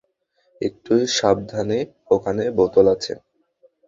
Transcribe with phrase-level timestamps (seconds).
[0.61, 1.79] একটু সাবধানে
[2.11, 3.13] ওখানে বোতল আছে।